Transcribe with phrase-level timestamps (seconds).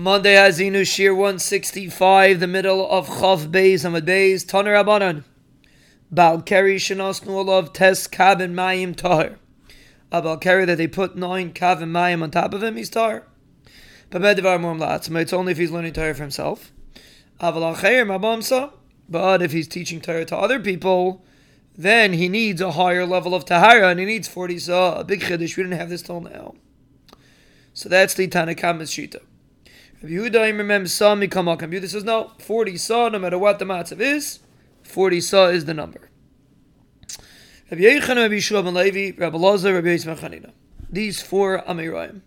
[0.00, 5.24] Monday Hazinu Shiur 165, the middle of Chav Beis Amad Beis, Taner Abanan.
[6.10, 9.38] Bal Keri Shanasnu of Tes Kabin Mayim Tahir.
[10.10, 13.26] Abal Keri that they put nine Kavin Mayim on top of him, he's Tahir.
[14.10, 16.72] It's only if he's learning Tahir for himself.
[17.38, 17.82] But
[19.42, 21.22] if he's teaching Tahir to other people,
[21.76, 25.20] then he needs a higher level of Tahara and he needs 40 Sa, a big
[25.20, 25.58] Chiddush.
[25.58, 26.54] We didn't have this till now.
[27.74, 29.20] So that's the Tanakama's Shita.
[30.02, 34.40] Yehuda says no, 40 saw, no matter what the matzav is,
[34.82, 36.10] 40 saw is the number.
[37.70, 40.52] Rabbi Yechon, Rabbi Yeshua ben Levi, Rabbi Lozer, Rabbi Yisma Chanina.
[40.88, 42.22] These four Amirayim.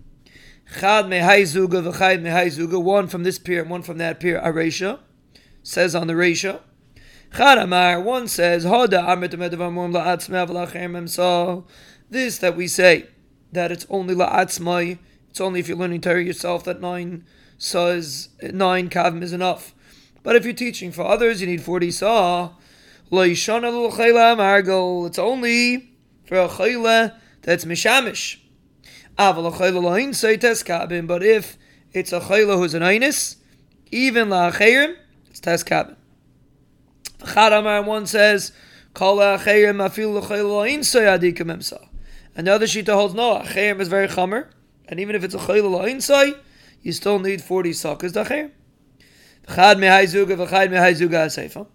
[0.80, 4.99] Chad mehai zuga one from this pier and one from that pier, Aresha,
[5.63, 6.62] says on the Resha.
[7.35, 9.04] Chad Amar, one says, Hoda.
[12.10, 13.08] This that we say,
[13.52, 14.99] that it's only la'atzmai,
[15.30, 17.26] it's only if you're learning Torah yourself that nine
[17.63, 19.73] says nine kavim is enough.
[20.21, 22.49] But if you're teaching for others, you need 40 saw.
[23.12, 25.90] It's only
[26.26, 28.38] for a chayla that's mishamish.
[29.15, 29.38] But
[31.23, 31.57] if
[31.93, 33.38] it's a chayla who's an einis,
[33.91, 34.95] even la'achayim,
[35.29, 35.95] it's tes kabin.
[37.85, 38.51] One says,
[42.35, 44.48] and the other shita holds no, achayim is very chamer,
[44.88, 46.35] and even if it's a chayla la'insay,
[46.84, 48.51] you still need 40 sakas dacher.
[49.48, 51.65] Chad mehai zuga v'chad mehai zuga seifa.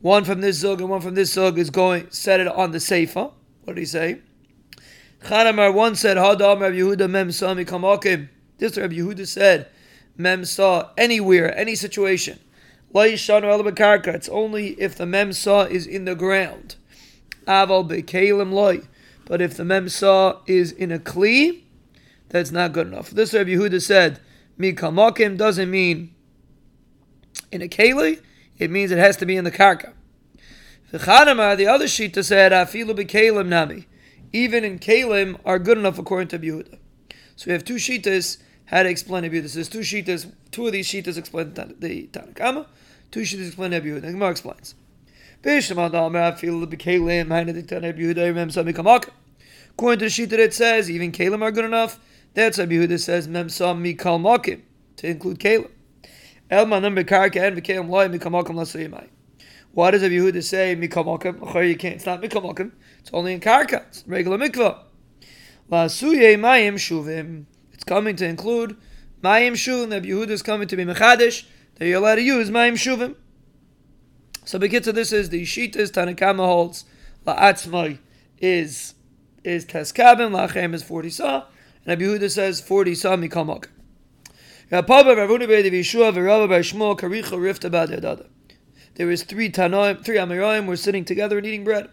[0.00, 2.78] One from this zug and one from this zug is going set it on the
[2.78, 3.32] seifa.
[3.64, 4.20] What did he say?
[5.26, 8.28] Chad one said Hadam Rabbi Yehuda mem sa mikamakim.
[8.58, 9.68] This Rabbi Yehuda said
[10.16, 12.38] mem saw anywhere, any situation.
[12.94, 16.76] It's only if the mem saw is in the ground.
[17.46, 18.82] Aval bekalim loy.
[19.24, 21.62] But if the mem saw is in a kli,
[22.28, 23.10] that's not good enough.
[23.10, 24.20] This Rabbi Yehuda said
[24.58, 26.14] mikamakim doesn't mean
[27.50, 28.20] in a keli,
[28.58, 29.92] it means it has to be in the karka.
[30.90, 33.86] The Chanama, uh, the other shita said, afilu bekalim nami.
[34.32, 36.78] Even in kalim are good enough according to Yehuda.
[37.36, 39.52] So we have two shitas how to explain Yehuda.
[39.52, 42.66] There's two shitas, two of these shitas explain the Tanakama,
[43.10, 44.02] two shitas explain Yehuda.
[44.02, 44.74] The Gemara explains.
[45.44, 45.74] According to
[50.08, 51.98] the that it says, even Kalim are good enough.
[52.34, 54.62] That's Rabbi Yehuda says memsa mikal makim
[54.96, 55.70] to include Caleb.
[56.50, 59.08] Elma number karka and v'kelim loy mikal makim lasuyimai.
[59.72, 61.68] Why does Rabbi Yehuda say mikal makim?
[61.68, 61.96] You can't.
[61.96, 62.72] It's not mikal makim.
[63.00, 63.86] It's only in karka.
[63.88, 64.78] It's regular mikvah.
[65.70, 67.44] Lasuye mayim shuvim.
[67.72, 68.76] It's coming to include
[69.22, 69.90] mayim shuvim.
[69.92, 71.44] Rabbi Yehuda is coming to be mechadish
[71.76, 73.16] that you're allowed to use mayim shuvim.
[74.44, 76.84] So Bekitza, this is the Shitas Tanakama holds
[77.26, 77.98] la'atzmai
[78.38, 78.94] is
[79.44, 81.44] is teskabim la'achem is forty saw.
[81.84, 83.66] And Rabbi Yehuda says 40 saw mikamak.
[84.70, 84.80] There
[89.10, 91.88] is three tanoim, three amiroim were sitting together and eating bread.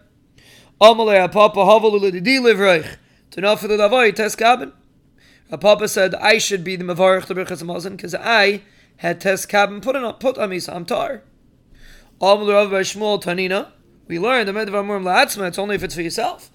[5.58, 8.62] Papa said, I should be the Mavarich the Birchas Mazin because I
[8.98, 11.22] had tes kabin put on put on me, so I'm tar.
[12.20, 13.72] Tanina.
[14.06, 16.50] We learned it's only if it's for yourself.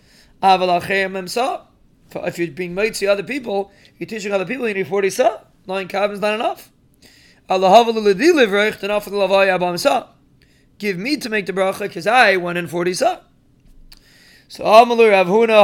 [2.13, 5.39] If you're being made to other people, you're teaching other people, you need 40 sa.
[5.67, 6.71] Nine is not enough.
[10.77, 13.19] Give me to make the bracha because I went in 40 sa.
[14.47, 15.63] So Amalur Avhuna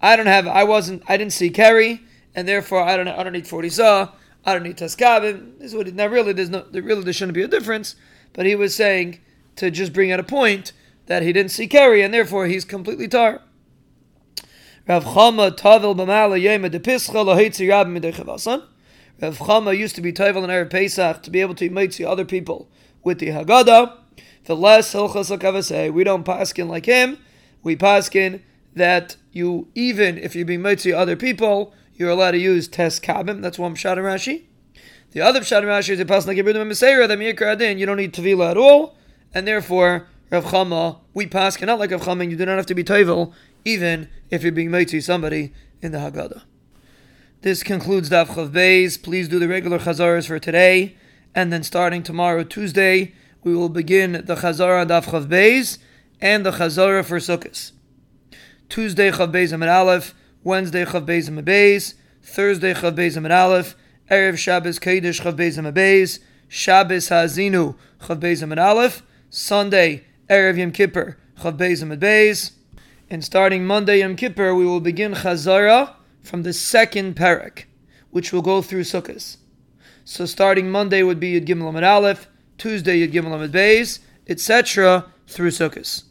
[0.00, 2.02] I don't have I wasn't I didn't see Kerry
[2.34, 4.12] and therefore I don't I don't need 40 sa.
[4.44, 5.58] I don't need Taskavim.
[5.58, 7.96] This is what now really there's no really there shouldn't be a difference.
[8.32, 9.20] But he was saying
[9.56, 10.72] to just bring out a point
[11.06, 13.42] that he didn't see Kerry, and therefore he's completely tar.
[14.88, 18.62] Rav Chama Tavel B'Mala Yema De Pischa Lahitzi Rab Midechavasan.
[19.20, 22.24] Rav Chama used to be Tavel in Erev Pesach to be able to meet other
[22.24, 22.68] people
[23.02, 23.96] with the Haggadah.
[24.44, 27.18] The less Hilchas Lakavasei, we don't paskin like him.
[27.64, 28.42] We paskin
[28.76, 33.42] that you even if you're being mitzi other people, you're allowed to use tes kabim.
[33.42, 34.44] That's one pshat Rashi.
[35.10, 37.78] The other pshat Rashi is a pasuk like Ibrahim Meseira that Mir Adin.
[37.78, 38.96] You don't need tevila at all,
[39.34, 42.74] and therefore Rav Chama, we pass cannot like Rav Chama, you do not have to
[42.74, 43.32] be Tovel,
[43.64, 46.42] even if you're being made to somebody in the Haggadah.
[47.42, 49.00] This concludes Daf Chav Beis.
[49.00, 50.96] Please do the regular Chazaras for today,
[51.32, 53.14] and then starting tomorrow, Tuesday,
[53.44, 55.78] we will begin the Chazara Daf Chav Beis
[56.20, 57.70] and the Chazara for Sukkot.
[58.68, 60.12] Tuesday Chav Beis Amid Aleph,
[60.42, 63.76] Wednesday Chav Beis Amid Beis, Thursday Chav Beis Amid Aleph,
[64.10, 66.18] Erev Shabbos Kodesh Chav Beis Amid Beis,
[66.48, 72.50] Shabbos Hazinu Chav Beis Amid Aleph, Sunday Erev Yom Kippur, Chav Beis and Beis.
[73.08, 77.64] And starting Monday Yom Kippur, we will begin Chazara from the second parak,
[78.10, 79.36] which will go through Sukkot.
[80.04, 82.26] So starting Monday would be Yud Gimel Amid Aleph,
[82.58, 85.12] Tuesday Yud Gimel Amid Beis, etc.
[85.28, 86.02] through Sukkot.